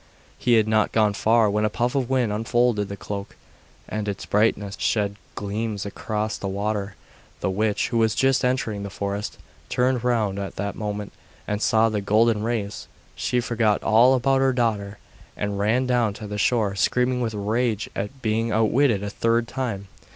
[0.35, 3.35] He had not gone far when a puff of wind unfolded the cloak,
[3.87, 6.95] and its brightness shed gleams across the water.
[7.41, 9.37] The witch, who was just entering the forest,
[9.69, 11.13] turned round at that moment
[11.47, 12.87] and saw the golden rays.
[13.15, 14.97] She forgot all about her daughter,
[15.37, 19.87] and ran down to the shore, screaming with rage at being outwitted a third time.